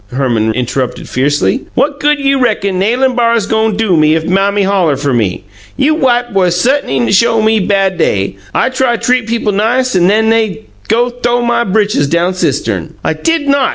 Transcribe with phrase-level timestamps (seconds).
[0.11, 1.67] Herman interrupted fiercely.
[1.75, 5.43] "What good you reckon nailin' bars go' do me if Mammy holler fer me?
[5.77, 8.37] You white boys sutn'y show me bad day!
[8.51, 12.95] I try treat people nice, 'n'en they go th'ow my britches down cistern!
[13.03, 13.69] "I did not!"